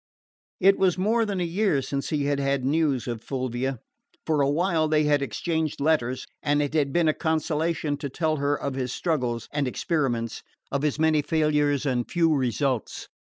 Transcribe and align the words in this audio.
It 0.59 0.79
was 0.79 0.97
more 0.97 1.27
than 1.27 1.39
a 1.39 1.43
year 1.43 1.79
since 1.83 2.09
he 2.09 2.25
had 2.25 2.39
had 2.39 2.65
news 2.65 3.07
of 3.07 3.21
Fulvia. 3.21 3.77
For 4.25 4.41
a 4.41 4.49
while 4.49 4.87
they 4.87 5.03
had 5.03 5.21
exchanged 5.21 5.79
letters, 5.79 6.25
and 6.41 6.59
it 6.59 6.73
had 6.73 6.91
been 6.91 7.07
a 7.07 7.13
consolation 7.13 7.97
to 7.97 8.09
tell 8.09 8.37
her 8.37 8.55
of 8.59 8.73
his 8.73 8.91
struggles 8.91 9.47
and 9.53 9.67
experiments, 9.67 10.41
of 10.71 10.81
his 10.81 10.97
many 10.97 11.21
failures 11.21 11.85
and 11.85 12.09
few 12.09 12.33
results. 12.33 13.09